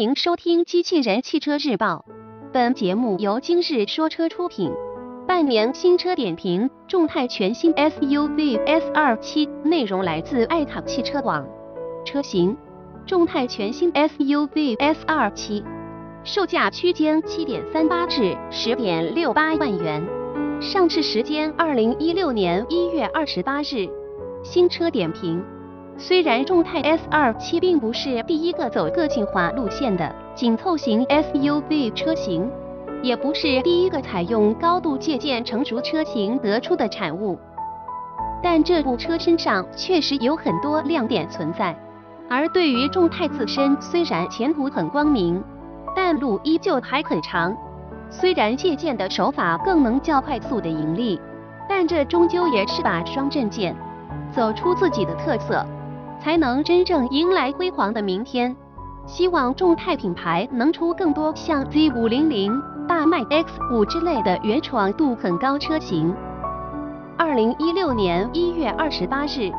[0.00, 2.06] 欢迎收听《机器人汽车日报》，
[2.54, 4.72] 本节目由今日说车出品。
[5.28, 11.46] 半年新车点评：众泰全新 SUV S27，内容来自爱卡汽车网。
[12.06, 12.56] 车型：
[13.04, 15.64] 众泰全新 SUV S27，
[16.24, 20.02] 售价区间七点三八至十点六八万元，
[20.62, 23.86] 上市时间二零一六年一月二十八日。
[24.42, 25.44] 新车点评。
[25.96, 32.50] 虽然众泰 S27 并不是第一个走个性化路线的紧凑型 SUV 车型，
[33.02, 37.38] 也不是第一个采用高度借鉴成熟车型得出的产物，
[38.42, 41.76] 但这部车身上确实有很多亮点存在。
[42.30, 45.42] 而对于众泰自身，虽然前途很光明，
[45.94, 47.54] 但路依旧还很长。
[48.08, 51.20] 虽然借鉴的手法更能较快速的盈利，
[51.68, 53.76] 但这终究也是把双刃剑，
[54.32, 55.64] 走出自己的特色。
[56.22, 58.54] 才能真正迎来辉煌的明天。
[59.06, 66.14] 希望众泰品牌能出更多像 Z 五零零、大迈 X 五之类的原创度很高车型。
[67.16, 69.50] 二零一六年一月二十八日，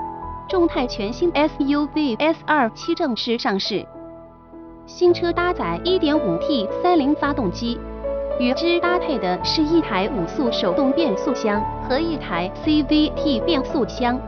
[0.47, 3.85] 众泰全新 SUV S 二七正式上市。
[4.85, 7.79] 新车搭载一点五 T 三菱发动机，
[8.39, 14.19] 与之搭配的是一台五速手动变速箱和一台 CVT 变速箱。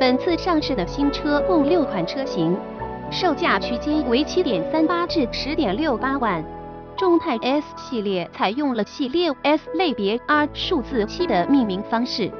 [0.00, 2.56] 本次上市的新车共六款车型，
[3.10, 6.40] 售价区间为七点三八至十点六八万。
[6.96, 12.30] 众泰 S 系列采用了系列 S 类别 R 数字七的命名方式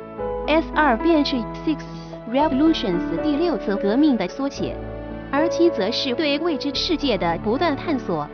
[0.46, 1.34] ，S 二便是
[1.66, 1.78] Six
[2.30, 4.76] Revolutions 第六次革命的缩写，
[5.32, 8.28] 而七则是对未知世界的不断探索。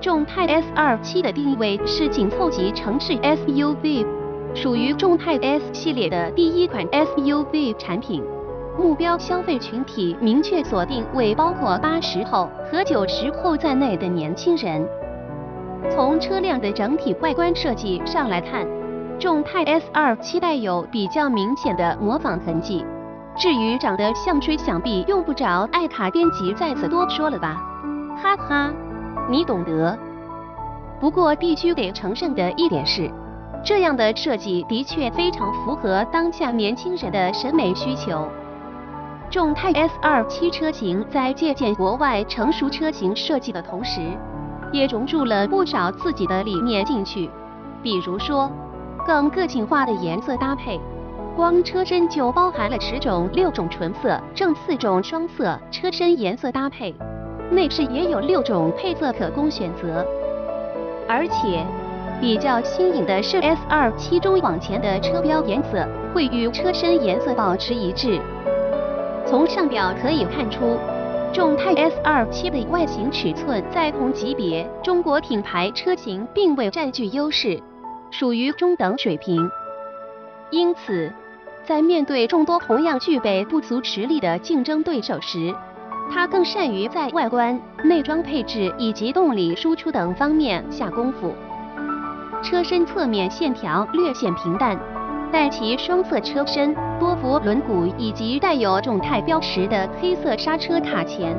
[0.00, 4.06] 众泰 S 二七的定位是紧凑级城市 SUV。
[4.54, 8.22] 属于众泰 S 系列的第一款 SUV 产品，
[8.76, 14.86] 目标消费群体明确锁定为包括八十后和九十后在内的年轻人。
[15.88, 18.66] 从车辆的整体外观设计上来看，
[19.18, 22.84] 众泰 S 二期带有比较明显的模仿痕迹。
[23.36, 27.56] 至于长得像谁，想必用不着爱卡编辑在此多说了吧？
[28.20, 28.72] 哈哈，
[29.30, 29.96] 你懂得。
[31.00, 33.10] 不过必须得承认的一点是。
[33.62, 38.26] 这样的设计的确非常符合当下年轻人的审美需求。
[39.30, 44.00] 众泰 S 二七车型在借鉴国外成熟车型设计的同时，
[44.72, 47.30] 也融入了不少自己的理念进去。
[47.82, 48.50] 比如说，
[49.06, 50.80] 更个性化的颜色搭配，
[51.36, 56.94] 光车身就包含了十种、六种纯色、正四种双色车身颜色搭配，
[57.50, 60.04] 内饰也有六种配色可供选择，
[61.06, 61.64] 而且。
[62.20, 68.20] 比较新颖的是，S 二七中往前的车标颜色会与车身颜色保持一致。
[69.24, 70.76] 从上表可以看出，
[71.32, 77.58] 众泰 S 二七的外形尺寸在同级别中国品牌车型并未占据优势，
[78.10, 79.50] 属于中等水平。
[80.50, 81.10] 因此，
[81.64, 85.54] 在面对众多同样具备不足实力的竞争对手时，
[86.12, 91.32] 它更善于在外观、内装配置以及动力输出等方面下功夫。
[92.42, 94.78] 车身侧面线条略显平淡，
[95.30, 101.36] 但其双侧车身、多辐轮毂以及带有众泰标识的黑色刹车卡钳，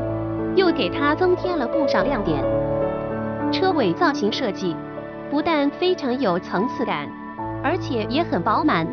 [0.56, 2.44] 又给它增添了不少亮点。
[3.51, 4.75] 车尾造型设计
[5.31, 7.09] 不但非常有层次感，
[7.63, 8.88] 而且也很饱满。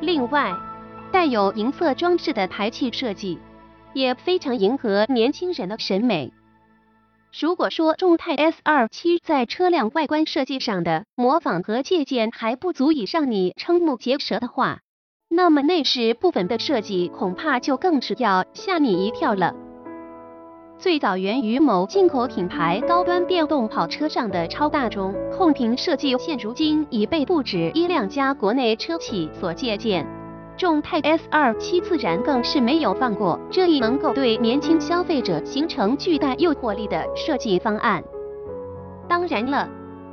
[0.00, 0.52] 另外，
[1.12, 3.38] 带有银色装饰的排气设计，
[3.92, 6.32] 也非常迎合年轻人的审美。
[7.32, 14.78] 如果说众泰 S 二七在车辆外观设计上的模仿和借鉴还不足以让你瞠目结舌的话，
[15.28, 19.54] 那么内饰部分的设计恐怕就更是要吓你一跳了。
[20.78, 30.06] 最早源于某进口品牌高端电动跑车上的超大中控屏设计，现如今已被不止一两家国内车企所借鉴。
[30.56, 38.02] 众泰 S 二七自然更是没有放过这一能够对年轻消费者形成巨大诱惑力的设计方案。
[39.06, 39.68] 当然了，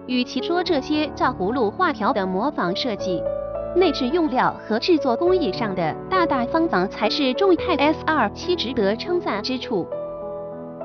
[0.06, 3.24] 与其说这些照葫芦画瓢的模仿设计，
[3.74, 9.88] 内饰用料和制作工艺上的大大方方才是众泰 S 二七值得称赞之处。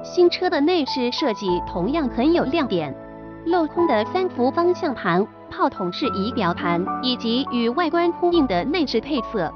[0.05, 2.94] 新车的内饰设计同样很有亮点，
[3.46, 5.26] 镂空的三幅方向盘。
[5.50, 9.50] 炮筒式仪表盘以及与外观呼应的内饰配色，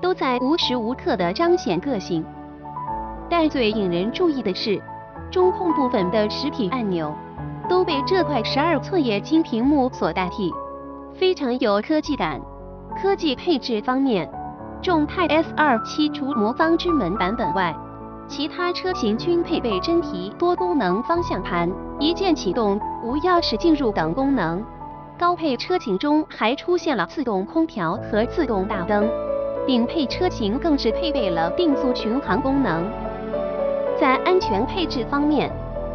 [0.00, 2.24] 都在无时无刻的彰显个性。
[3.30, 4.82] 但最引人注意的是，
[5.30, 7.14] 中控部分的实体按钮
[7.68, 10.52] 都被这块十二寸液晶屏幕所代替，
[11.14, 12.40] 非常有科技感。
[13.00, 14.28] 科技配置方面，
[14.82, 17.72] 众泰 S 二七除魔方之门版本外，
[18.28, 21.70] 其他车型均配备真皮多功能方向盘、
[22.00, 24.62] 一键启动、无钥匙进入等功能。
[25.18, 29.08] 高配车型中还出现了自动空调和自动大灯，
[29.66, 32.84] 顶配车型更是配备了定速巡航功能。
[33.98, 35.50] 在安全配置方面，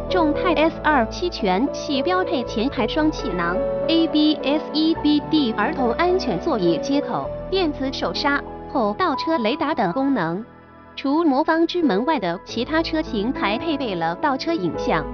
[0.08, 3.56] 众泰 S27 全系标配前排双气囊、
[3.86, 8.42] ABS、EBD 儿童安全座椅接口、电子手刹、
[8.72, 10.44] 后倒车雷达等功能。
[10.94, 15.04] 除魔方之门外的其他车型还配备了倒车影像，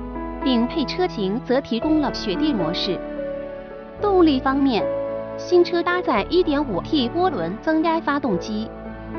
[0.45, 2.99] 顶配车型则提供了雪地模式。
[4.01, 4.85] 动力方面，
[5.37, 8.69] 新车搭载 1.5T 涡轮增压发动机，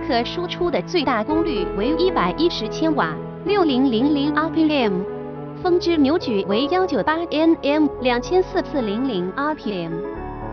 [0.06, 3.16] 可输出的最大功率为110千瓦
[3.46, 4.92] ，6000 rpm，
[5.64, 7.28] 峰值扭矩为198
[7.62, 9.92] Nm，2400 rpm。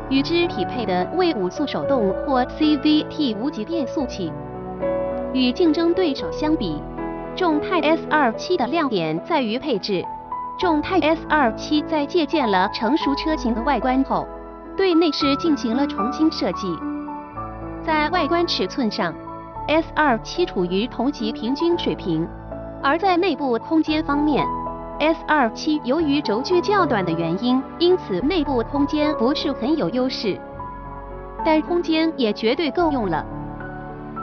[0.09, 4.33] 与之匹配的为五速手动或 CVT 无级变速器。
[5.37, 6.81] 与竞争对手相比，
[7.37, 10.03] 众泰 S27 的亮点在于配置。
[10.59, 14.27] 众泰 S27 在借鉴了成熟车型的外观后，
[14.79, 16.75] 对内饰进行了重新设计。
[17.83, 19.15] 在外观尺寸上
[19.69, 22.27] ，S27 处于同级平均水平；
[22.83, 24.43] 而在内部空间方面
[24.99, 30.41] ，S27 由于轴距较短的原因，因此内部空间不是很有优势，
[31.45, 33.23] 但空间也绝对够用了。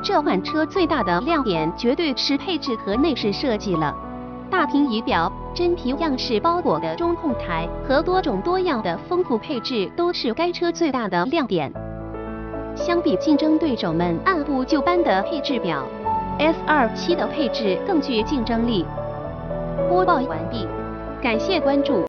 [0.03, 3.95] 这款车最大的亮点绝对是配置和内饰设计了。
[4.51, 11.71] 大屏仪表、真皮样式包裹的中控台和多种多样的丰富配置都是该车最大的亮点。
[12.75, 15.81] 相比竞争对手们按部就班的配置表
[16.37, 18.85] ，S27 的配置更具竞争力。
[19.87, 20.67] 播报完毕，
[21.21, 22.01] 感谢关注。